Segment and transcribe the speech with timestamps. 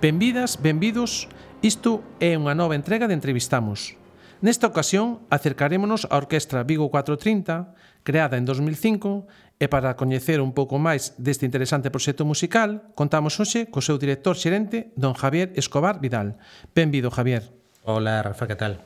[0.00, 1.26] Benvidas, benvidos,
[1.58, 3.98] isto é unha nova entrega de Entrevistamos.
[4.38, 7.74] Nesta ocasión, acercarémonos á Orquestra Vigo 430,
[8.06, 9.26] creada en 2005,
[9.58, 14.38] e para coñecer un pouco máis deste interesante proxecto musical, contamos hoxe co seu director
[14.38, 16.38] xerente, don Javier Escobar Vidal.
[16.78, 17.50] Benvido, Javier.
[17.82, 18.78] Hola, Rafa, que tal?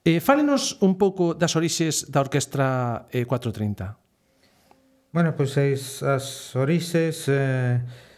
[0.00, 4.00] Eh, fálenos un pouco das orixes da Orquestra eh, 430.
[5.12, 7.28] Bueno, pois pues, as orixes...
[7.28, 8.08] Eh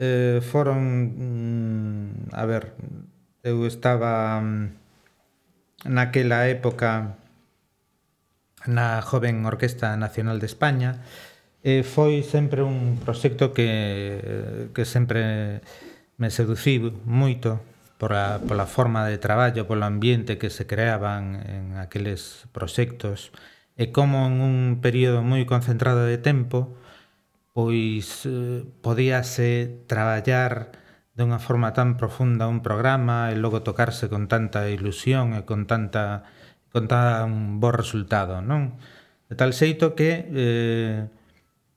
[0.00, 0.80] eh, foron
[1.12, 2.72] mm, a ver
[3.44, 4.72] eu estaba mm,
[5.84, 7.20] naquela época
[8.64, 11.04] na joven Orquesta Nacional de España
[11.60, 15.60] e eh, foi sempre un proxecto que, que sempre
[16.16, 17.60] me seduciu moito
[18.00, 23.32] pola, pola forma de traballo, polo ambiente que se creaban en aqueles proxectos
[23.76, 26.79] e como en un período moi concentrado de tempo
[27.52, 30.72] pois eh, podíase traballar
[31.14, 35.66] de unha forma tan profunda un programa e logo tocarse con tanta ilusión e con
[35.66, 36.24] tanta
[36.70, 38.78] con tan bo resultado, non?
[39.28, 41.10] De tal xeito que eh,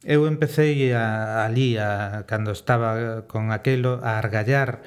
[0.06, 4.84] eu empecé a, ali a, cando estaba con aquelo a argallar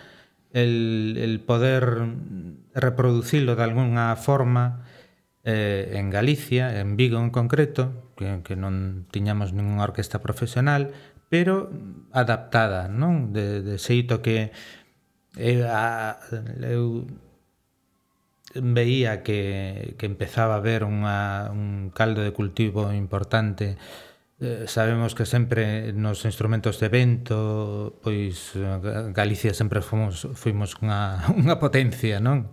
[0.53, 2.07] el, el poder
[2.75, 4.87] reproducilo de alguna forma
[5.45, 10.91] eh, en Galicia, en Vigo en concreto, que, que non tiñamos ningunha orquesta profesional,
[11.29, 11.71] pero
[12.11, 13.37] adaptada, non?
[13.37, 14.51] De, de xeito que
[15.37, 16.17] eu, a,
[16.65, 17.07] eu
[18.55, 23.77] veía que, que empezaba a haber unha, un caldo de cultivo importante
[24.41, 31.25] eh, Sabemos que sempre nos instrumentos de vento pois eh, Galicia sempre fomos, fuimos unha,
[31.41, 32.49] unha potencia, non?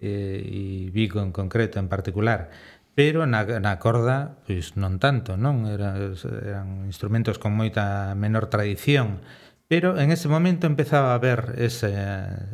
[0.00, 2.48] Eh, e Vigo en concreto, en particular
[2.94, 5.64] Pero na, na corda, pois non tanto, non?
[5.70, 6.14] Eran,
[6.44, 9.22] eran instrumentos con moita menor tradición,
[9.70, 11.94] pero en ese momento empezaba a haber ese,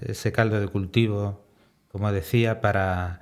[0.05, 1.45] ese caldo de cultivo,
[1.89, 3.21] como decía, para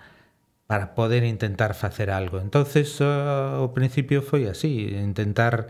[0.67, 2.41] para poder intentar facer algo.
[2.41, 5.69] Entonces, ao principio foi así, intentar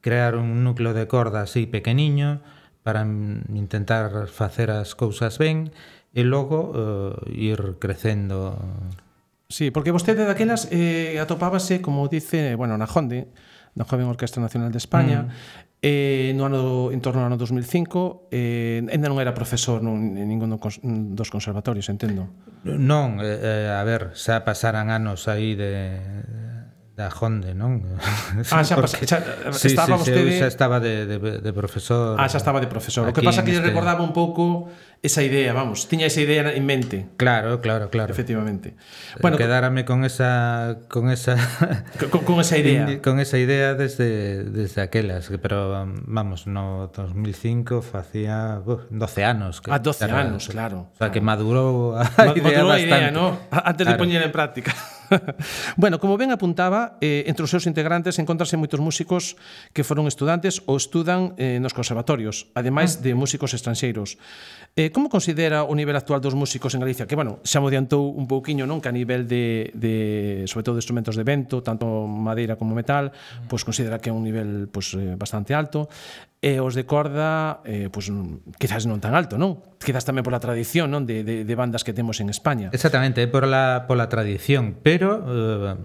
[0.00, 2.40] crear un núcleo de corda así pequeniño
[2.86, 5.74] para intentar facer as cousas ben
[6.14, 8.54] e logo uh, ir crecendo
[9.48, 13.30] Sí, porque vostede daquelas eh, atopábase, como dice, bueno, na Jonde,
[13.78, 15.30] na Joven Orquestra Nacional de España, mm.
[15.82, 20.26] eh, no ano, en torno ao ano 2005, eh, ainda non era profesor nun, en
[20.26, 22.26] ningún dos conservatorios, entendo.
[22.66, 26.02] Non, eh, eh, a ver, xa pasaran anos aí de
[26.96, 27.84] da Jonde, non?
[28.48, 29.20] Ah, xa, Porque, xa,
[29.52, 30.40] sí, estaba sí, vostede...
[30.40, 32.16] Xa estaba de, de, de profesor.
[32.16, 33.04] Ah, xa estaba de profesor.
[33.04, 33.68] O que pasa que lle este...
[33.68, 34.72] recordaba un pouco
[35.06, 37.06] esa idea, vamos, tiña esa idea en mente.
[37.16, 38.12] Claro, claro, claro.
[38.12, 38.74] Efectivamente.
[39.20, 41.36] Bueno, quedárame con esa con esa
[42.10, 43.00] con, con esa idea.
[43.06, 49.60] con esa idea desde desde aquelas, pero um, vamos, no 2005 facía uh, 12 anos
[49.60, 50.78] que, ah, A 12 era, anos, claro.
[50.78, 51.12] O sea, claro.
[51.12, 52.86] que madurou a idea madurou bastante.
[52.86, 53.38] idea, ¿no?
[53.50, 53.92] Antes claro.
[53.92, 54.74] de poñer en práctica.
[55.76, 59.38] bueno, como ben apuntaba, eh, entre os seus integrantes encontrase moitos músicos
[59.70, 63.02] que foron estudantes ou estudan eh, nos conservatorios, ademais ah.
[63.02, 64.18] de músicos estranxeiros.
[64.76, 67.04] Eh, como considera o nivel actual dos músicos en Galicia?
[67.04, 68.80] Que, bueno, xa mo adiantou un pouquiño, non?
[68.80, 73.12] Que a nivel de, de sobre todo, de instrumentos de vento, tanto madeira como metal,
[73.12, 73.44] mm.
[73.44, 75.92] pois considera que é un nivel pois, eh, bastante alto.
[76.40, 78.08] E os de corda, eh, pois,
[78.56, 79.60] quizás non tan alto, non?
[79.76, 81.04] Quizás tamén pola tradición, non?
[81.04, 82.72] De, de, de bandas que temos en España.
[82.72, 85.20] Exactamente, é pola, pola tradición, pero...
[85.28, 85.76] Eh,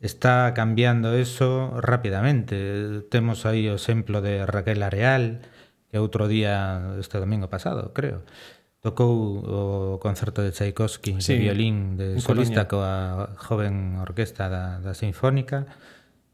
[0.00, 3.04] está cambiando eso rapidamente.
[3.12, 5.44] Temos aí o exemplo de Raquel Areal,
[5.90, 8.22] que outro día, este domingo pasado, creo,
[8.80, 14.96] Tocou o concerto de Tchaikovsky sí, de violín de solista coa joven orquesta da, da
[14.96, 15.68] Sinfónica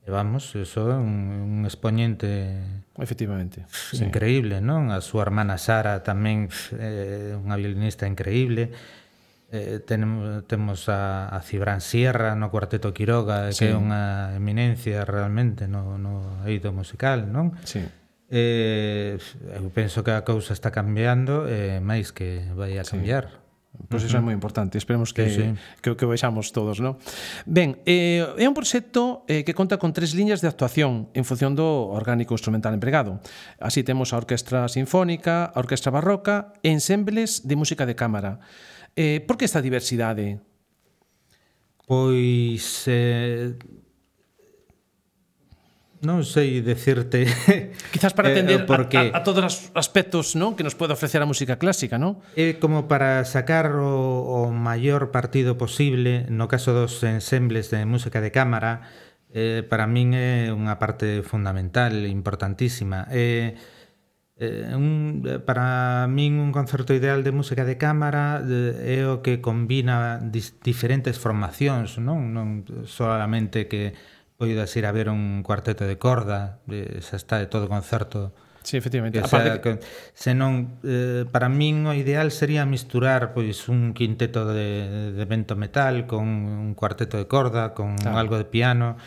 [0.07, 3.67] e vamos, eso é un, un expoñente efectivamente
[3.99, 4.63] increíble, sí.
[4.63, 4.95] non?
[4.95, 6.47] A súa hermana Sara tamén
[6.79, 8.71] é eh, unha violinista increíble
[9.51, 13.67] eh, tenemos, temos a, a Cibran Sierra no Cuarteto Quiroga sí.
[13.67, 17.59] que é unha eminencia realmente no, no eido musical, non?
[17.67, 17.83] Sí
[18.31, 19.19] Eh,
[19.55, 23.31] eu penso que a cousa está cambiando e eh, máis que vai a cambiar.
[23.31, 23.47] Sí.
[23.89, 24.25] Pois iso uh -huh.
[24.25, 25.55] é moi importante, esperemos que sí, sí.
[25.83, 26.97] que que vexamos todos, non?
[27.45, 31.55] Ben, eh, é un proxecto eh, que conta con tres liñas de actuación en función
[31.55, 33.21] do orgánico instrumental empregado.
[33.61, 38.41] Así temos a orquestra sinfónica, a orquestra barroca e ensembles de música de cámara.
[38.97, 40.41] Eh, por que esta diversidade?
[41.87, 43.55] Pois eh,
[46.07, 47.27] Non sei decirte
[47.93, 50.79] Quizás para eh, atender eh, porque, a, a, a todos os aspectos non que nos
[50.79, 52.23] pode ofrecer a música clásica non?
[52.39, 58.23] É como para sacar o, o maior partido posible No caso dos ensembles de música
[58.23, 58.87] de cámara
[59.35, 63.59] eh, Para min é unha parte fundamental, importantísima eh,
[64.39, 69.43] eh, un, Para min un concerto ideal de música de cámara eh, É o que
[69.43, 75.99] combina dis, diferentes formacións Non, non solamente que poidas ir a ver un cuarteto de
[75.99, 76.61] corda,
[77.01, 78.33] xa está de todo concerto.
[78.67, 79.21] Sí, efectivamente.
[79.21, 79.79] Que, Aparte sea, que...
[80.13, 86.11] senón eh, para min o ideal sería misturar pois un quinteto de, de vento metal
[86.11, 88.19] con un cuarteto de corda, con claro.
[88.19, 88.99] algo de piano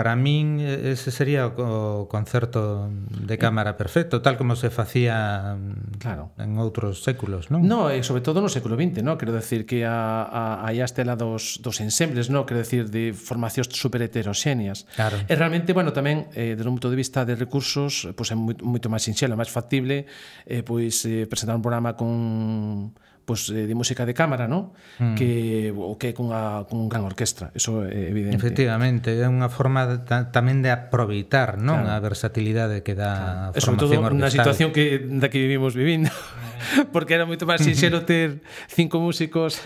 [0.00, 6.32] Para min ese sería o concerto de cámara perfecto, tal como se facía mm, claro.
[6.40, 7.68] en outros séculos, non?
[7.68, 9.20] No, e sobre todo no século XX, non?
[9.20, 12.48] Quero decir que a, a, a estela dos, dos ensembles, non?
[12.48, 14.88] Quero decir, de formacións super heteroxéneas.
[14.96, 15.20] Claro.
[15.20, 18.36] E realmente, bueno, tamén, eh, desde un punto de vista de recursos, pois pues, é
[18.40, 20.08] moito máis sinxelo, máis factible,
[20.48, 22.96] eh, pois eh, presentar un programa con
[23.30, 24.74] pues, eh, de música de cámara, ¿no?
[24.98, 25.14] Mm.
[25.14, 28.34] que o que cunha, cun gran orquestra, eso é evidente.
[28.34, 30.02] Efectivamente, é unha forma de,
[30.34, 31.94] tamén de aproveitar, non, claro.
[31.94, 33.54] a versatilidade que dá claro.
[33.54, 34.18] a formación Sobre todo orquestal.
[34.18, 36.10] na situación que da que vivimos vivindo.
[36.92, 39.62] porque era moito máis sinxelo ter cinco músicos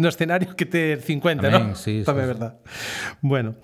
[0.00, 1.76] no escenario que ter 50, Amén, ¿no?
[1.76, 2.52] Sí, Tamén é verdad.
[3.20, 3.60] Bueno,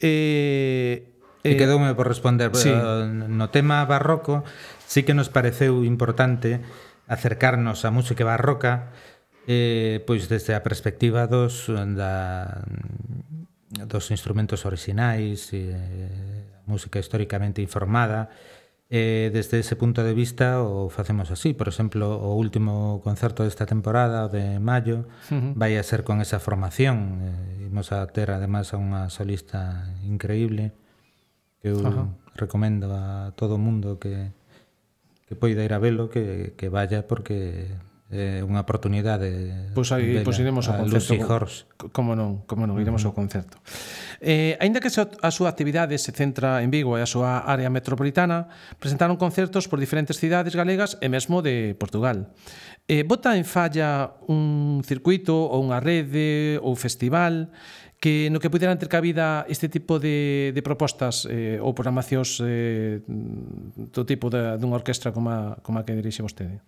[0.00, 1.12] eh
[1.44, 2.72] E eh, quedoume por responder sí.
[2.72, 4.42] no tema barroco,
[4.88, 6.64] sí que nos pareceu importante
[7.06, 8.92] acercarnos á música barroca
[9.46, 12.66] eh, pois desde a perspectiva dos da,
[13.86, 18.30] dos instrumentos orixinais e eh, música históricamente informada
[18.90, 23.66] eh, desde ese punto de vista o facemos así, por exemplo o último concerto desta
[23.66, 25.52] temporada de maio uh -huh.
[25.58, 30.70] vai a ser con esa formación eh, imos a ter además a unha solista increíble
[31.58, 32.08] que eu uh -huh.
[32.38, 34.30] recomendo a todo mundo que,
[35.26, 37.68] que poida ir a velo que, que vaya porque
[38.10, 41.18] eh, unha oportunidade Pois aí pois iremos ao concerto.
[41.90, 43.58] Como non, como non, iremos ao concerto.
[44.22, 48.46] Eh, aínda que a súa actividade se centra en Vigo e a súa área metropolitana,
[48.78, 52.30] presentaron concertos por diferentes cidades galegas e mesmo de Portugal.
[52.86, 57.50] Eh, bota en falla un circuito ou unha rede ou festival
[57.98, 63.02] que no que puderan ter cabida este tipo de, de propostas eh, ou programacións eh,
[63.02, 66.62] do tipo de, dunha orquestra como a, como a que dirixe vostede?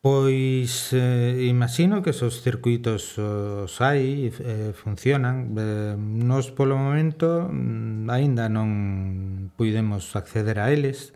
[0.00, 5.50] Pois eh, imagino que esos circuitos eh, os hai, eh, funcionan.
[5.58, 11.10] Eh, nos polo momento mm, aínda non puidemos acceder a eles,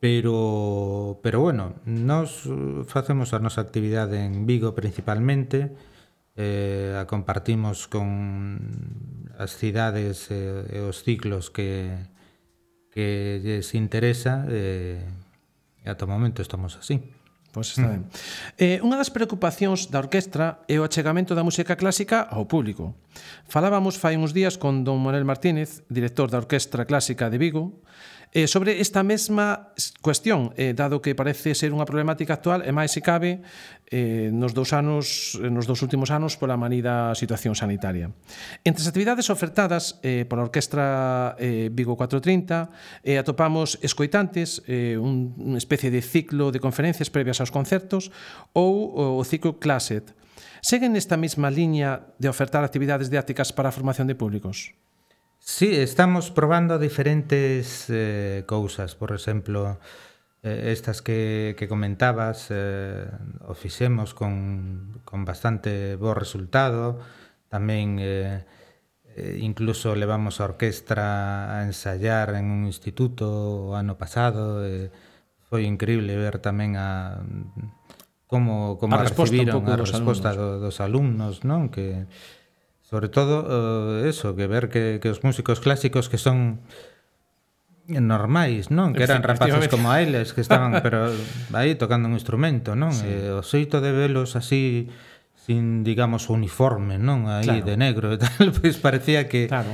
[0.00, 5.76] pero pero bueno, nos eh, facemos a nosa actividade en Vigo principalmente,
[6.36, 8.08] eh, a compartimos con
[9.36, 12.08] as cidades e, e os ciclos que
[12.92, 15.04] que lles interesa eh,
[15.84, 17.21] e ata o momento estamos así.
[17.52, 18.08] Pois está ben.
[18.56, 22.96] Eh, unha das preocupacións da orquestra é o achegamento da música clásica ao público.
[23.44, 27.84] Falábamos fai uns días con don Manuel Martínez, director da Orquestra Clásica de Vigo,
[28.34, 32.88] Eh, sobre esta mesma cuestión, eh, dado que parece ser unha problemática actual, e máis
[32.88, 33.44] se cabe
[33.92, 38.08] eh, nos dous anos eh, nos dous últimos anos pola manida situación sanitaria.
[38.64, 45.36] Entre as actividades ofertadas eh, pola Orquestra eh, Vigo 430 eh, atopamos escoitantes, eh, un,
[45.36, 48.08] unha especie de ciclo de conferencias previas aos concertos
[48.56, 50.16] ou o ciclo Classet.
[50.64, 54.72] Seguen nesta mesma liña de ofertar actividades didácticas para a formación de públicos?
[55.44, 59.80] Sí, estamos probando diferentes eh, cousas, por exemplo,
[60.44, 63.10] eh, estas que, que comentabas, eh,
[63.42, 67.02] o fixemos con, con bastante bo resultado,
[67.50, 68.46] tamén eh,
[69.18, 74.94] eh incluso levamos a orquestra a ensayar en un instituto o ano pasado, eh,
[75.50, 77.18] foi increíble ver tamén a
[78.30, 80.62] como como a, a recibiron a resposta alumnos.
[80.62, 81.66] Dos alumnos, non?
[81.66, 82.06] Que
[82.92, 86.60] Sobre todo uh, eso, que ver que, que os músicos clásicos que son
[87.88, 88.92] normais, non?
[88.92, 91.08] Que eran rapaces como a eles que estaban pero
[91.56, 92.92] aí tocando un instrumento, non?
[92.92, 93.08] Sí.
[93.08, 94.92] E o xeito de velos así
[95.40, 97.32] sin digamos uniforme, non?
[97.32, 97.64] Aí claro.
[97.64, 99.72] de negro e tal, pois parecía que claro.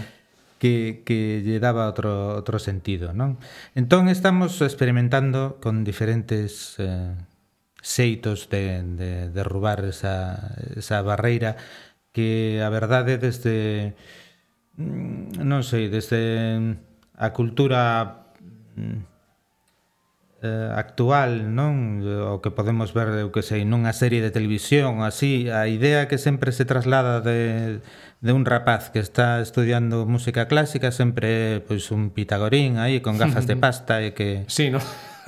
[0.63, 3.43] que que lle daba outro outro sentido, non?
[3.75, 7.19] Entón estamos experimentando con diferentes eh,
[7.83, 11.59] xeitos de de derrubar esa esa barreira
[12.13, 13.95] que a verdade desde
[14.77, 16.73] mm, non sei, desde mm,
[17.19, 17.81] a cultura
[18.77, 19.19] mm,
[20.43, 22.07] eh, actual, non?
[22.07, 26.15] O que podemos ver, eu que sei, nunha serie de televisión, así, a idea que
[26.15, 27.83] sempre se traslada de,
[28.23, 33.19] de un rapaz que está estudiando música clásica sempre é pois un pitagorín aí con
[33.19, 34.79] gafas de pasta e que Sí, no.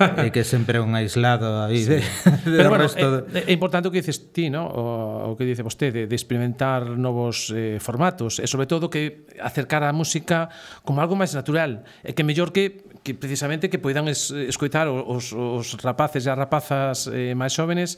[0.25, 1.97] e que sempre é un aislado aí sí.
[1.97, 4.67] de, de Pero bueno, resto é, é importante o que dices ti, ¿no?
[4.67, 9.85] o, o que dice vostede de experimentar novos eh, formatos e sobre todo que acercar
[9.85, 10.49] a música
[10.83, 15.33] como algo máis natural e que mellor que que precisamente que poidan es, escoitar os,
[15.33, 17.97] os rapaces e as rapazas eh, máis xóvenes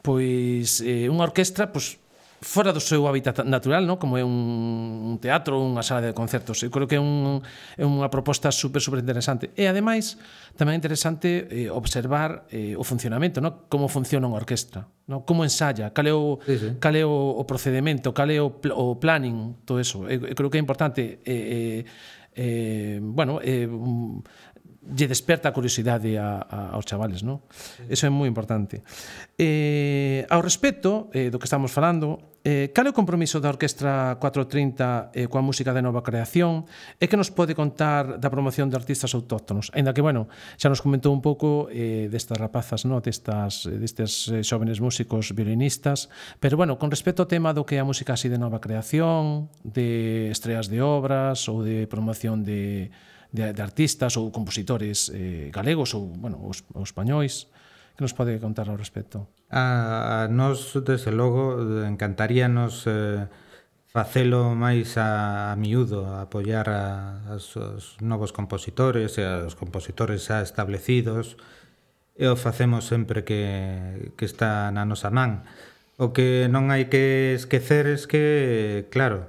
[0.00, 2.00] pois eh, unha orquestra pois
[2.40, 3.98] fora do seu hábitat natural, no?
[4.00, 6.64] como é un, un teatro, unha sala de concertos.
[6.64, 7.44] Eu creo que é, un,
[7.76, 9.52] é unha proposta super, super interesante.
[9.60, 10.16] E, ademais,
[10.56, 13.68] tamén é interesante eh, observar eh, o funcionamento, no?
[13.68, 15.28] como funciona unha orquestra, no?
[15.28, 16.68] como ensaya, cal é o, sí, sí.
[16.80, 20.08] Cal é o, o procedimento, cal é o, o planning, todo eso.
[20.08, 21.20] Eu, eu creo que é importante...
[21.28, 24.22] Eh, eh, eh, bueno, eh, mm,
[24.96, 27.44] lle desperta a curiosidade a, a, aos chavales, non?
[27.86, 28.80] Eso é moi importante.
[29.36, 34.16] Eh, ao respecto eh, do que estamos falando, Eh, cal é o compromiso da Orquestra
[34.16, 36.64] 430 eh, coa música de nova creación?
[36.96, 39.68] E que nos pode contar da promoción de artistas autóctonos?
[39.76, 40.24] Ainda que, bueno,
[40.56, 43.04] xa nos comentou un pouco eh, destas rapazas, no?
[43.04, 46.08] destas, eh, destes eh, xóvenes músicos violinistas,
[46.40, 49.52] pero, bueno, con respecto ao tema do que é a música así de nova creación,
[49.60, 52.88] de estreas de obras ou de promoción de,
[53.36, 57.52] de, de artistas ou compositores eh, galegos ou, bueno, os, os españois,
[58.00, 59.28] Que nos pode contar ao respecto?
[59.52, 63.28] A, a nos, desde logo, encantaríanos eh,
[63.92, 70.40] facelo máis a, a miúdo, a apoiar a, os novos compositores e aos compositores xa
[70.40, 71.36] establecidos,
[72.16, 75.44] e o facemos sempre que, que está na nosa man.
[76.00, 79.28] O que non hai que esquecer es que, claro,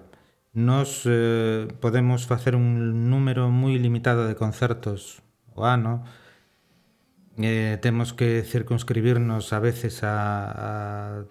[0.56, 5.20] nos eh, podemos facer un número moi limitado de concertos
[5.60, 6.08] o ano,
[7.44, 10.16] eh, temos que circunscribirnos a veces a,
[10.52, 11.24] a,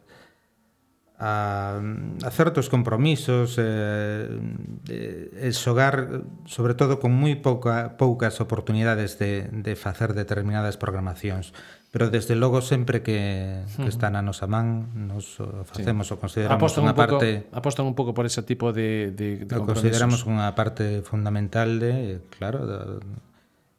[1.21, 1.81] a,
[2.25, 4.41] a certos compromisos eh,
[4.89, 11.53] eh e xogar sobre todo con moi pouca, poucas oportunidades de, de facer determinadas programacións.
[11.91, 13.93] Pero desde logo sempre que, que hmm.
[13.93, 16.15] está na nosa man nos o facemos sí.
[16.15, 17.19] o consideramos apostan unha un poco,
[17.53, 22.23] apostan un pouco por ese tipo de, de, de o consideramos unha parte fundamental de
[22.31, 22.81] claro da,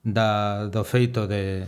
[0.04, 0.30] da,
[0.68, 1.64] do feito de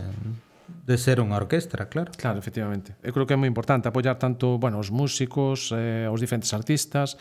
[0.68, 2.12] de ser unha orquestra, claro.
[2.16, 2.96] Claro, efectivamente.
[3.04, 7.16] Eu creo que é moi importante apoiar tanto, bueno, os músicos, eh, os diferentes artistas,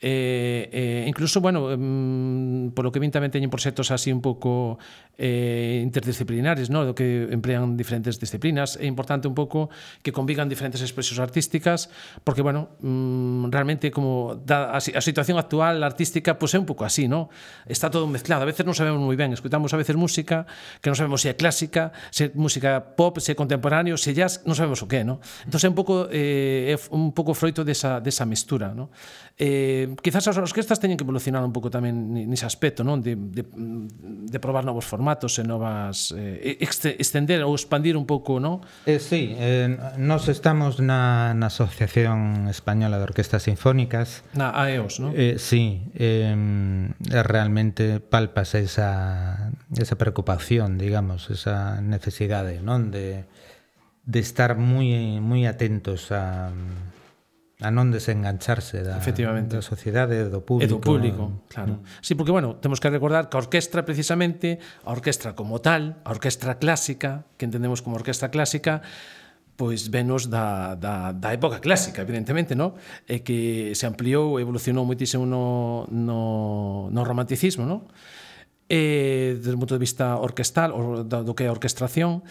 [0.00, 4.80] Eh, eh, incluso, bueno, mm, polo que vin tamén teñen proxectos así un pouco
[5.20, 6.88] eh, interdisciplinares, no?
[6.88, 8.80] do que emplean diferentes disciplinas.
[8.80, 9.68] É importante un pouco
[10.00, 11.92] que convigan diferentes expresións artísticas,
[12.24, 16.64] porque, bueno, mm, realmente como da, a, a situación actual artística pois pues, é un
[16.64, 17.28] pouco así, no?
[17.68, 18.42] Está todo mezclado.
[18.42, 20.48] A veces non sabemos moi ben, escutamos a veces música
[20.80, 24.24] que non sabemos se é clásica, se é música pop, se é contemporáneo, se é
[24.24, 25.20] jazz, non sabemos o que, no?
[25.44, 28.88] Entón é un pouco, eh, é un pouco froito desa, desa mistura, no?
[29.36, 33.02] Eh, quizás as orquestas teñen que evolucionar un pouco tamén nese aspecto, non?
[33.02, 36.14] De, de, de probar novos formatos e novas...
[36.14, 38.62] Eh, extender estender ou expandir un pouco, non?
[38.86, 44.22] Eh, sí, eh, nos estamos na, na Asociación Española de Orquestas Sinfónicas.
[44.36, 45.10] Na AEOS, non?
[45.16, 46.32] Eh, sí, eh,
[47.26, 52.94] realmente palpas esa, esa preocupación, digamos, esa necesidade, non?
[52.94, 53.26] De,
[54.10, 56.50] de estar moi moi atentos a
[57.60, 59.60] a non desengancharse da, Efectivamente.
[59.60, 60.64] da sociedade, do público.
[60.64, 61.36] E do público, mm.
[61.52, 61.72] claro.
[61.80, 62.00] Mm.
[62.00, 66.10] Sí, porque, bueno, temos que recordar que a orquestra, precisamente, a orquestra como tal, a
[66.10, 68.80] orquestra clásica, que entendemos como orquestra clásica,
[69.60, 72.80] pois venos da, da, da época clásica, evidentemente, no?
[73.04, 77.84] e que se ampliou, evolucionou moitísimo no, no, no romanticismo, no?
[78.72, 80.72] e desde o punto de vista orquestal,
[81.04, 82.24] do que é a orquestración,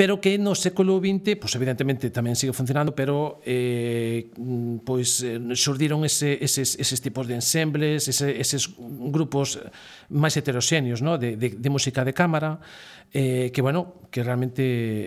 [0.00, 4.32] pero que no século XX, pois evidentemente tamén sigue funcionando, pero eh,
[4.80, 9.60] pois eh, surdiron ese, eses, eses tipos de ensembles, ese, eses grupos
[10.08, 11.20] máis heteroxéneos no?
[11.20, 12.64] de, de, de música de cámara,
[13.12, 14.62] eh, que, bueno, que realmente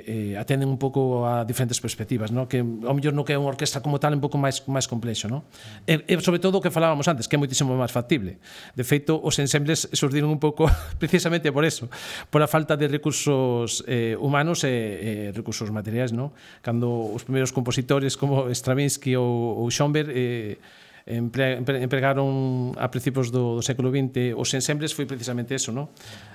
[0.08, 2.48] eh, atenden un pouco a diferentes perspectivas, ¿no?
[2.48, 5.28] que ao mellor no que é unha orquesta como tal un pouco máis máis complexo.
[5.28, 5.48] ¿no?
[5.88, 8.40] E, e sobre todo o que falábamos antes, que é moitísimo máis factible.
[8.76, 10.68] De feito, os ensembles surdiron un pouco
[11.02, 11.88] precisamente por eso,
[12.32, 16.12] por a falta de recursos eh, humanos e eh, recursos materiais.
[16.12, 16.36] ¿no?
[16.64, 20.60] Cando os primeiros compositores como Stravinsky ou, ou Schoenberg eh,
[21.06, 25.92] empre, empregaron a principios do, do século XX os ensembles foi precisamente eso, non?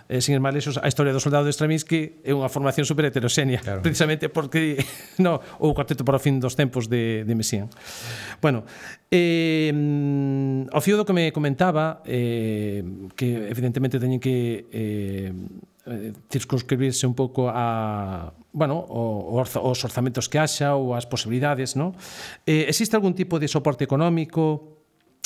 [0.09, 3.81] Eh, sin ir a historia do soldado de Stravinsky é unha formación super heteroxénea, claro.
[3.81, 4.77] precisamente porque
[5.25, 7.73] no, o cuarteto para o fin dos tempos de, de Messiaen.
[8.45, 8.69] Bueno,
[9.09, 9.73] eh,
[10.69, 12.85] ao fío do que me comentaba, eh,
[13.17, 15.33] que evidentemente teñen que eh,
[15.89, 21.97] eh, circunscribirse un pouco a, bueno, o, os orzamentos que haxa ou as posibilidades, non?
[22.45, 24.79] Eh, existe algún tipo de soporte económico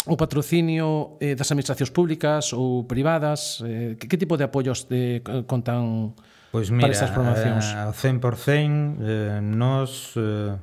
[0.06, 3.62] o patrocinio eh, das administracións públicas ou privadas?
[3.62, 6.14] Eh, que, que tipo de apoios de, contan
[6.50, 7.66] pois mira, para estas promocións?
[7.70, 10.58] Eh, ao 100% eh, nós eh,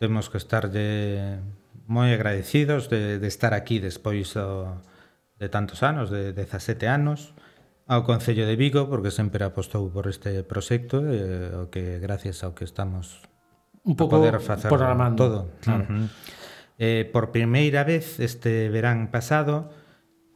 [0.00, 1.40] temos que estarlle
[1.90, 4.80] moi agradecidos de, de estar aquí despois do,
[5.36, 7.34] de tantos anos, de 17 anos,
[7.90, 12.54] ao Concello de Vigo porque sempre apostou por este proxecto e o que gracias ao
[12.54, 13.18] que estamos
[13.82, 15.90] un pouco poder facer programando todo, claro.
[15.90, 16.06] Uh -huh.
[16.78, 19.74] eh, por primeira vez este verán pasado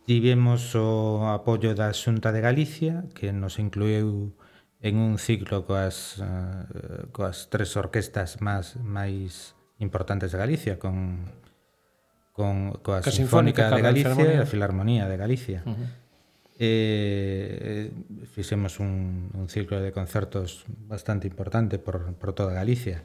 [0.02, 4.34] tivemos o apoio da Xunta de Galicia que nos incluiu
[4.82, 11.30] en un ciclo coas uh, coas tres orquestas máis máis importantes de Galicia con
[12.34, 15.62] con coa Sinfónica, Sinfónica de Galicia e a Filarmonía de Galicia.
[15.62, 16.03] Uh -huh
[16.58, 17.90] Eh,
[18.30, 23.02] fixemos un, un ciclo de concertos bastante importante por, por toda Galicia.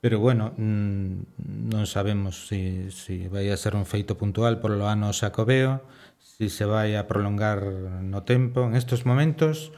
[0.00, 4.86] Pero bueno, mm, non sabemos se si, si vai a ser un feito puntual polo
[4.86, 5.82] ano Xacobeo,
[6.20, 7.64] se si se vai a prolongar
[8.06, 8.62] no tempo.
[8.70, 9.74] En estes momentos,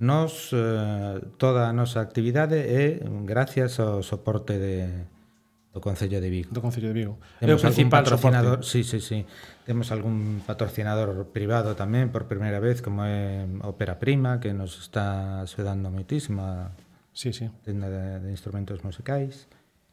[0.00, 5.04] nos, eh, toda a nosa actividade é gracias ao soporte de,
[5.72, 6.50] do Concello de Vigo.
[6.50, 7.14] Do Concello de Vigo.
[7.38, 8.70] Temos é o principal patrocinador, soporte.
[8.70, 9.18] sí, sí, sí.
[9.62, 15.38] Temos algún patrocinador privado tamén por primeira vez, como é Opera Prima, que nos está
[15.46, 16.74] axudando moitísimo a
[17.14, 17.46] sí, sí.
[17.62, 19.46] tenda de, de instrumentos musicais.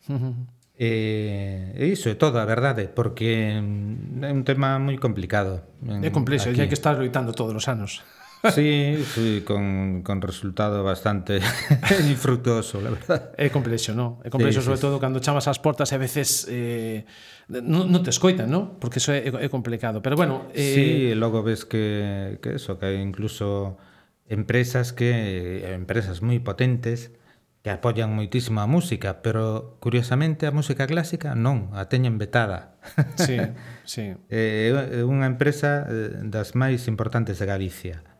[0.10, 0.36] Uh -huh.
[0.78, 5.62] E, e iso é todo, a verdade, porque é un tema moi complicado.
[5.82, 6.58] En, é complexo, aquí.
[6.58, 8.06] e hai que estar loitando todos os anos.
[8.54, 11.40] Sí, sí, con, con resultado bastante
[12.10, 13.34] infructuoso, la verdad.
[13.38, 14.22] É complexo, non?
[14.22, 14.84] É complexo, sí, sobre sí.
[14.86, 17.04] todo, cando chamas as portas e a veces eh,
[17.50, 18.78] non no te escoitan, non?
[18.78, 20.06] Porque eso é, é complicado.
[20.06, 20.48] Pero bueno...
[20.54, 20.74] Eh...
[20.78, 20.88] Sí,
[21.18, 23.82] logo ves que, que eso, que hai incluso
[24.30, 27.18] empresas que empresas moi potentes
[27.66, 32.78] que apoian moitísimo a música, pero curiosamente a música clásica non, a teñen vetada.
[33.18, 33.42] Sí,
[33.84, 34.14] sí.
[34.30, 38.17] Eh, é unha empresa eh, das máis importantes de Galicia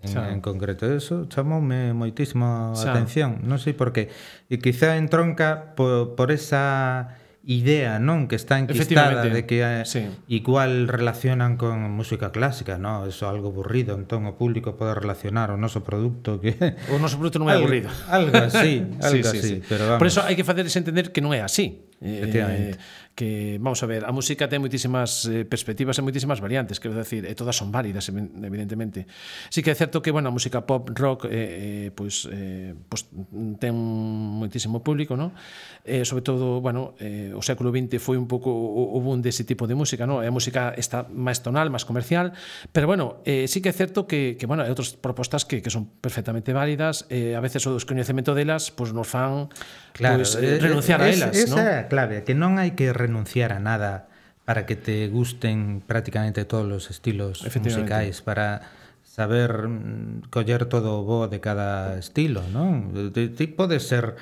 [0.00, 4.06] En, en concreto, eso chamoume moitísimo a atención, non sei por que.
[4.46, 10.04] E quizá entronca por, por esa idea, non, que está enquistada de que eh, sí.
[10.28, 15.48] igual relacionan con música clásica, non, eso é algo aburrido, entón o público pode relacionar
[15.48, 16.54] o noso produto que
[16.92, 17.88] o noso produto non é aburrido.
[18.12, 19.56] Algo, algo así, algo sí, sí, así, sí.
[19.64, 19.98] pero vamos.
[20.04, 21.88] Por eso hai que facerles entender que non é así.
[22.04, 22.76] Eh, Efectivamente.
[22.76, 26.94] Eh, que vamos a ver, a música ten moitísimas eh, perspectivas e moitísimas variantes, quero
[26.94, 29.10] decir, e todas son válidas evidentemente.
[29.50, 33.10] Sí que é certo que bueno, a música pop, rock eh, eh pois eh pois
[33.58, 35.34] ten moitísimo público, ¿no?
[35.82, 39.42] Eh sobre todo, bueno, eh o século 20 foi un pouco o, o boom dese
[39.42, 40.22] tipo de música, ¿no?
[40.22, 42.30] A música está máis tonal, máis comercial,
[42.70, 45.74] pero bueno, eh sí que é certo que que bueno, hai outras propostas que que
[45.74, 49.50] son perfectamente válidas, eh a veces o descoñecemento delas pois nos fan
[49.90, 51.58] claro, pois, eh, renunciar eh, es, a elas, esa ¿no?
[51.58, 54.12] Esa é a clave, que non hai que renunciar a nada
[54.44, 58.62] para que te gusten prácticamente todos los estilos musicais, para
[59.02, 63.12] saber mm, coller todo o bo de cada estilo, non?
[63.12, 64.14] Ti podes ser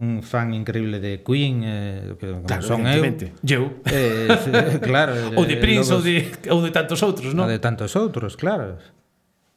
[0.00, 3.04] un fan increíble de Queen, eh, que claro, son eu.
[3.44, 3.64] Eu.
[3.86, 4.26] Eh,
[4.82, 5.36] claro.
[5.36, 7.46] ou de eh, Prince, ou, de, ou de tantos outros, non?
[7.46, 8.80] de tantos outros, claro.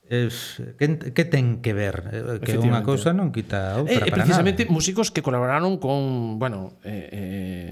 [0.07, 2.03] Es, que, que ten que ver?
[2.11, 4.75] Eh, que unha cousa non quita outra eh, eh, para precisamente nada.
[4.75, 7.71] músicos que colaboraron con, bueno, eh, eh,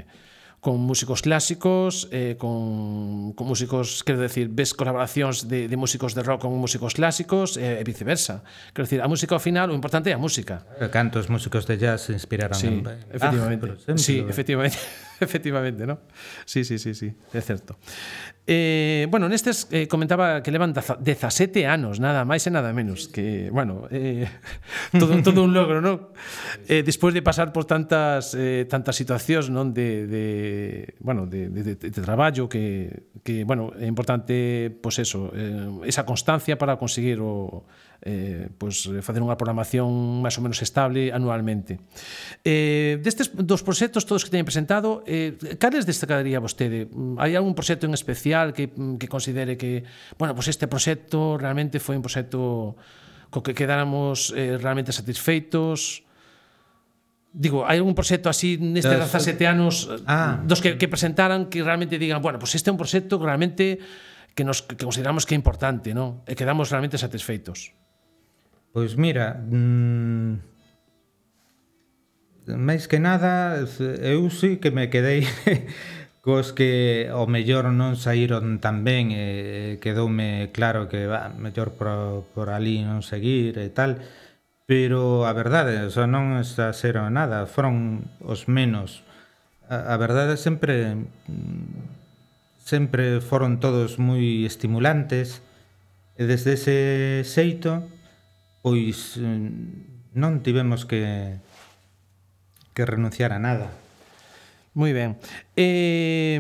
[0.62, 6.22] con músicos clásicos, eh, con, con, músicos, quero decir, ves colaboracións de, de músicos de
[6.22, 8.46] rock con músicos clásicos eh, e viceversa.
[8.70, 10.62] Quero decir, a música ao final, o importante é a música.
[10.94, 12.86] Cantos músicos de jazz se inspiraron sí, en...
[13.10, 13.74] efectivamente.
[13.90, 14.78] Ah, sí, efectivamente.
[15.28, 16.00] Efectivamente, ¿no?
[16.46, 17.78] Sí, sí, sí, sí, é certo.
[18.48, 23.54] Eh, bueno, nestes eh, comentaba que levan 17 anos, nada máis e nada menos, que,
[23.54, 24.26] bueno, eh,
[24.98, 26.10] todo, todo un logro, ¿no?
[26.66, 30.26] Eh, despois de pasar por tantas eh, tantas situacións, non, de, de
[31.00, 35.86] bueno, de, de, de, de traballo que, que, bueno, é importante, pois pues eso, eh,
[35.86, 37.70] esa constancia para conseguir o
[38.02, 41.78] eh, pois, facer unha programación máis ou menos estable anualmente.
[42.42, 46.90] Eh, destes dos proxectos todos que teñen presentado, eh, cales destacaría vostede?
[46.90, 49.86] Mm, hai algún proxecto en especial que, mm, que considere que,
[50.18, 52.74] bueno, pois este proxecto realmente foi un proxecto
[53.32, 56.04] co que quedáramos eh, realmente satisfeitos?
[57.32, 60.42] Digo, hai algún proxecto así neste 17 eh, anos eh, ah.
[60.44, 63.66] dos que, que presentaran que realmente digan, bueno, pois este é un proxecto que realmente
[64.34, 66.26] que nos que consideramos que é importante, non?
[66.28, 67.78] E quedamos realmente satisfeitos.
[68.74, 70.40] Pois mira, mmm,
[72.48, 73.60] máis que nada,
[74.00, 75.28] eu sí que me quedei
[76.26, 79.26] cos que o mellor non saíron tan ben e
[79.84, 84.00] quedoume claro que va, mellor por, por ali non seguir e tal
[84.64, 89.04] pero a verdade, xa non exaxero nada, foron os menos.
[89.68, 90.96] A, a verdade sempre
[92.56, 95.44] sempre foron todos moi estimulantes
[96.16, 96.78] e desde ese
[97.28, 97.84] xeito
[98.62, 99.50] pois eh,
[100.16, 101.38] non tivemos que
[102.72, 103.68] que renunciar a nada.
[104.74, 105.20] Moi ben.
[105.60, 106.40] Eh,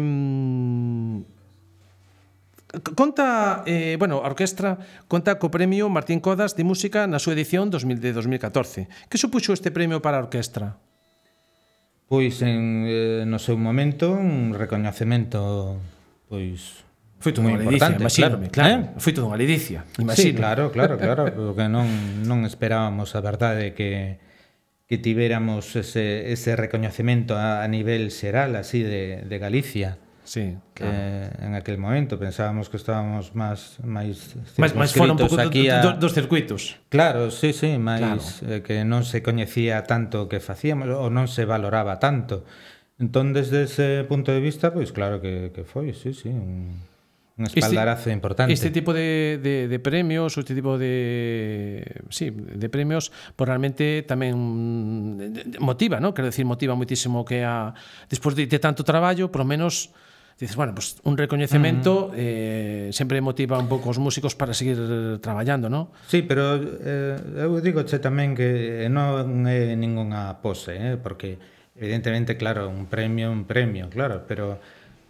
[2.95, 4.79] Conta, eh, bueno, a orquestra
[5.12, 8.88] conta co premio Martín Codas de Música na súa edición 2000, de 2014.
[9.12, 10.79] Que supuxo este premio para a orquestra?
[12.07, 15.84] Pois en, eh, no seu momento un recoñecemento
[16.31, 16.88] pois
[17.21, 18.73] Foi todo moi importante, imagino, claro, claro.
[18.73, 18.99] Eh?
[18.99, 20.25] Foi todo unha ledicia, imagino.
[20.25, 21.86] Sí, claro, claro, claro, porque non,
[22.25, 24.17] non esperábamos a verdade que
[24.91, 30.03] que tivéramos ese, ese recoñecemento a, a nivel xeral así de, de Galicia.
[30.25, 30.91] Sí, claro.
[30.91, 35.71] eh, en aquel momento pensábamos que estábamos máis máis máis máis fora un pouco aquí
[35.71, 35.79] a...
[35.79, 36.75] dos, dos circuitos.
[36.91, 38.51] Claro, sí, sí, máis claro.
[38.51, 42.43] eh, que non se coñecía tanto o que facíamos ou non se valoraba tanto.
[42.99, 46.84] Entón, desde ese punto de vista, pois pues, claro que, que foi, sí, sí, un,
[47.41, 48.54] Un espaldarazo este, importante.
[48.54, 54.38] Este tipo de, de, de premios, este tipo de sí, de premios, pues realmente tamén
[54.38, 56.13] mm, motiva, ¿no?
[56.13, 57.73] Quero decir, motiva muitísimo que a
[58.08, 59.89] despois de, de tanto traballo, por lo menos
[60.41, 62.13] dices, bueno, pues un recoñecemento mm.
[62.17, 64.77] eh, sempre motiva un pouco os músicos para seguir
[65.21, 65.93] traballando, non?
[66.10, 71.38] Sí, pero eh, eu digo che tamén que non é ningunha pose, eh, porque
[71.77, 74.58] evidentemente, claro, un premio, un premio, claro, pero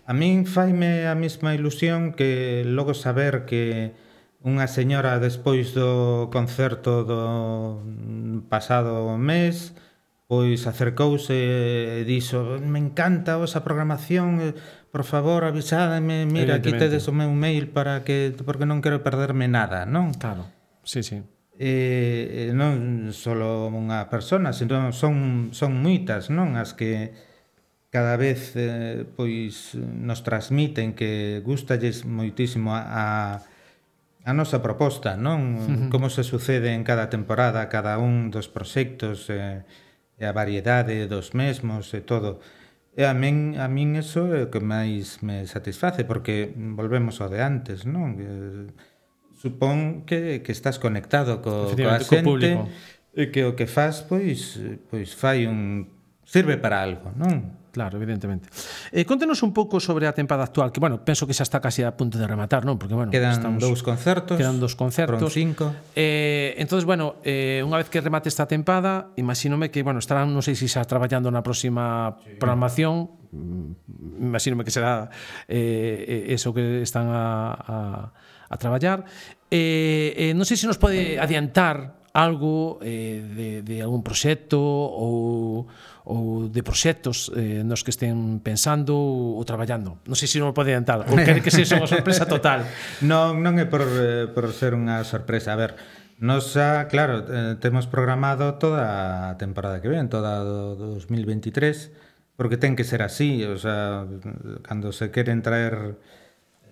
[0.05, 3.93] A min faime a mesma ilusión que logo saber que
[4.41, 7.21] unha señora despois do concerto do
[8.49, 9.77] pasado mes
[10.25, 14.57] pois acercouse e dixo me encanta vosa programación eh,
[14.89, 19.45] por favor avisádame mira aquí tedes o meu mail para que porque non quero perderme
[19.45, 20.15] nada non?
[20.17, 20.49] claro,
[20.81, 21.21] sí, sí
[21.61, 23.37] eh, non só
[23.69, 26.57] unha persona, senón son, son moitas, non?
[26.57, 27.13] As que
[27.91, 33.43] cada vez eh, pois nos transmiten que gustalles moitísimo a,
[34.23, 35.39] a nosa proposta, non?
[35.39, 35.89] Uh -huh.
[35.91, 39.67] Como se sucede en cada temporada, cada un dos proxectos, eh,
[40.21, 42.37] e a variedade dos mesmos e todo.
[42.93, 47.33] E a min, a min eso é o que máis me satisface, porque volvemos ao
[47.33, 48.13] de antes, non?
[49.33, 52.69] Supón que, que estás conectado co, coa xente, co público.
[53.17, 54.61] e que o que faz, pois,
[54.93, 55.89] pois fai un
[56.31, 57.59] sirve para algo, non?
[57.71, 58.49] Claro, evidentemente.
[58.91, 61.83] Eh, contenos un pouco sobre a tempada actual, que, bueno, penso que xa está casi
[61.87, 62.75] a punto de rematar, non?
[62.75, 64.35] Porque, bueno, quedan estamos, dous concertos.
[64.35, 65.31] Quedan dous concertos.
[65.31, 65.71] cinco.
[65.95, 70.43] Eh, entonces, bueno, eh, unha vez que remate esta tempada, imagínome que, bueno, estarán, non
[70.43, 72.35] sei se xa traballando na próxima sí.
[72.35, 75.07] programación, mm, imagínome que será
[75.47, 77.77] eh, eso que están a, a,
[78.51, 79.07] a traballar.
[79.47, 85.67] Eh, eh, non sei se nos pode adiantar algo eh, de, de algún proxecto ou,
[86.03, 90.03] ou de proxectos eh, nos que estén pensando ou, ou traballando.
[90.03, 92.67] Non sei se non pode adiantar, ou quere que sexa unha sorpresa total.
[93.11, 95.55] non, non é por, eh, por ser unha sorpresa.
[95.55, 95.73] A ver,
[96.21, 101.89] Nos xa, claro, eh, temos programado toda a temporada que ven, toda 2023,
[102.37, 104.05] porque ten que ser así, o sea,
[104.61, 105.97] cando se queren traer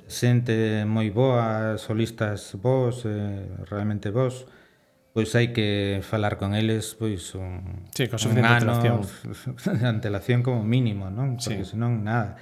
[0.06, 4.46] xente moi boa, solistas vos, eh, realmente vos,
[5.14, 10.62] pois hai que falar con eles pois un, sí, con un ano de antelación como
[10.64, 11.42] mínimo, non?
[11.42, 11.76] Porque sí.
[11.76, 12.38] senón nada.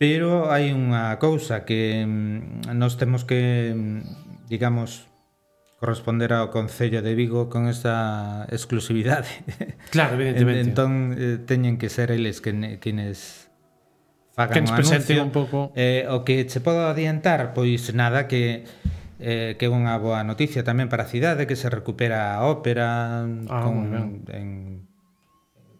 [0.00, 5.06] Pero hai unha cousa que mm, nós temos que, mm, digamos,
[5.82, 9.30] corresponder ao Concello de Vigo con esta exclusividade.
[9.90, 10.62] Claro, evidentemente.
[10.62, 13.50] entón, eh, teñen que ser eles que, quienes
[14.34, 15.70] fagan que nos anuncio un pouco.
[15.74, 18.66] Eh, o que che podo adiantar, pois nada, que
[19.22, 23.22] eh, que é unha boa noticia tamén para a cidade, que se recupera a ópera
[23.22, 23.86] ah, con,
[24.34, 24.84] en,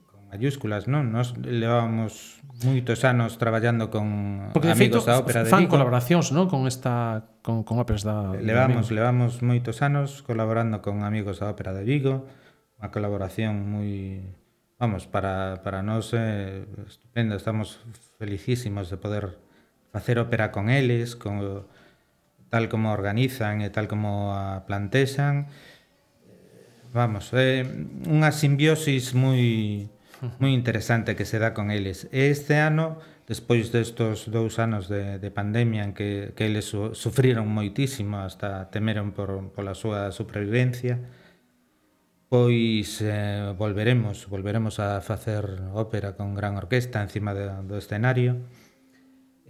[0.07, 1.11] con mayúsculas, non?
[1.11, 5.59] Nos levábamos moitos anos traballando con Porque, amigos feito, da ópera de Vigo.
[5.59, 6.47] fan colaboracións, non?
[6.47, 11.75] Con esta con, con óperas da Levamos, levamos moitos anos colaborando con amigos da ópera
[11.75, 12.31] de Vigo,
[12.79, 14.23] unha colaboración moi
[14.79, 17.83] vamos, para para nós eh, estupenda, estamos
[18.23, 19.39] felicísimos de poder
[19.91, 21.67] facer ópera con eles, con
[22.53, 25.49] tal como organizan e tal como a plantexan.
[26.93, 27.65] Vamos, é
[28.05, 29.89] unha simbiosis moi
[30.37, 32.13] moi interesante que se dá con eles.
[32.13, 36.93] E este ano, despois destos dous anos de, de pandemia en que, que eles su,
[36.93, 41.01] sufriron moitísimo, hasta temeron por, pola súa supervivencia,
[42.29, 48.45] pois eh, volveremos, volveremos a facer ópera con gran orquesta encima de, do escenario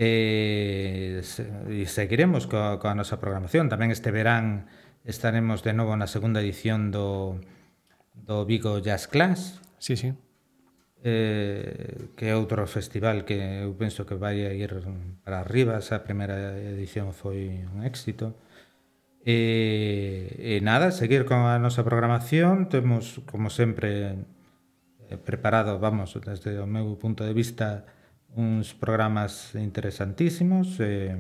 [0.03, 3.71] e, e seguiremos coa, coa nosa programación.
[3.71, 4.67] Tamén este verán
[5.07, 7.39] estaremos de novo na segunda edición do,
[8.19, 9.63] do Vigo Jazz Class.
[9.79, 10.11] Sí, sí.
[11.03, 14.83] Eh, que é outro festival que eu penso que vai a ir
[15.23, 18.35] para arriba, esa primeira edición foi un éxito.
[19.23, 24.19] E, e nada, seguir con a nosa programación, temos como sempre
[25.23, 27.87] preparado, vamos, desde o meu punto de vista,
[28.37, 31.17] uns programas interesantísimos, e,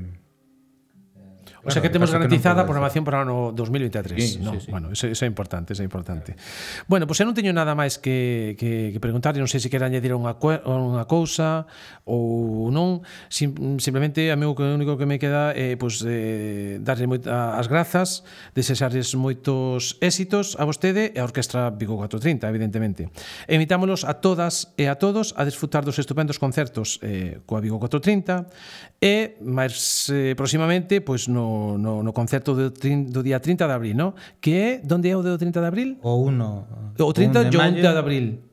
[1.65, 4.19] O sea que temos garantizada a programación para o ano 2023.
[4.19, 4.71] Sí, no, sí, sí.
[4.71, 6.35] Bueno, eso, eso é importante, eso é importante.
[6.35, 6.87] Claro.
[6.91, 9.71] Bueno, pois pues eu non teño nada máis que, que, que preguntar, non sei se
[9.71, 11.71] quero añadir unha, unha cousa
[12.03, 16.11] ou non, Sim, simplemente a meu o único que me queda é eh, pois, pues,
[16.11, 22.49] eh, darlle moita, as grazas, desexarles moitos éxitos a vostede e a Orquestra Vigo 430,
[22.51, 23.09] evidentemente.
[23.47, 28.51] Invitámolos a todas e a todos a desfrutar dos estupendos concertos eh, coa Vigo 430
[28.99, 33.67] e máis eh, próximamente pois pues, no no, no, no concerto do, do día 30
[33.67, 34.15] de abril, no?
[34.41, 35.91] Que é, onde é o do 30 de abril?
[36.03, 36.99] O 1.
[36.99, 38.53] O 30 de, o 1 de abril.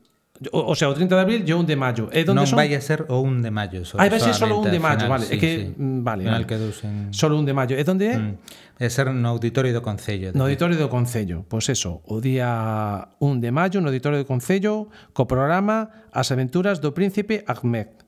[0.51, 2.07] O, o sea, o 30 de abril e o 1 de maio.
[2.15, 2.55] E ¿Eh, donde non son?
[2.55, 3.83] vai a ser o 1 de maio.
[3.83, 5.27] Solo, ah, vai ser solo 1 de maio, vale.
[5.27, 5.75] Sí, é que, sí.
[5.75, 6.71] Mm, vale, final vale.
[6.87, 7.11] en...
[7.11, 7.75] Solo 1 de maio.
[7.75, 8.15] E ¿Eh, donde é?
[8.15, 8.39] Mm.
[8.79, 10.31] É ser no Auditorio do Concello.
[10.31, 11.43] No Auditorio do Concello.
[11.43, 16.31] Pois pues eso, o día 1 de maio no Auditorio do Concello co programa As
[16.31, 18.07] aventuras do Príncipe Ahmed.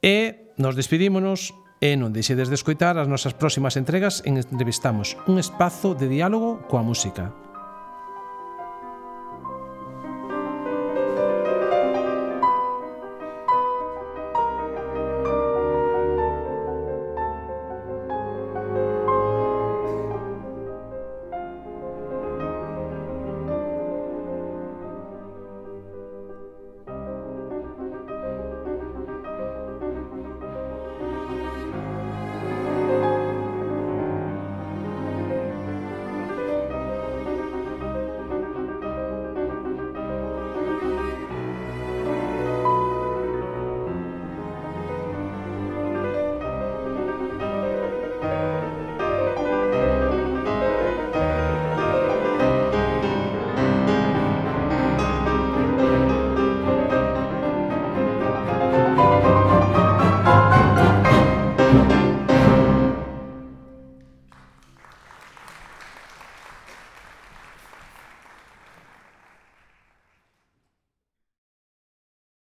[0.00, 5.42] E nos despedímonos E non deixedes de escoitar as nosas próximas entregas en Entrevistamos, un
[5.42, 7.34] espazo de diálogo coa música.